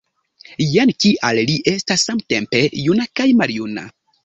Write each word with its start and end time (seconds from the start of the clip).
Jen 0.75 0.91
kial 1.05 1.41
li 1.51 1.59
estas 1.73 2.07
samtempe 2.11 2.65
juna 2.87 3.09
kaj 3.21 3.31
maljuna. 3.45 3.89